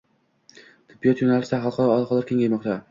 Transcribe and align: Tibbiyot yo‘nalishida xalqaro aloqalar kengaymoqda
Tibbiyot 0.87 1.23
yo‘nalishida 1.25 1.63
xalqaro 1.67 1.97
aloqalar 1.99 2.31
kengaymoqda 2.33 2.79